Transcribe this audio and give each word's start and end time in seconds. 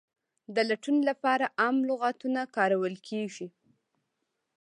د 0.53 0.57
لټون 0.69 0.97
لپاره 1.09 1.45
عام 1.61 1.75
لغتونه 1.89 2.41
کارول 2.55 2.95
کیږي. 3.07 3.47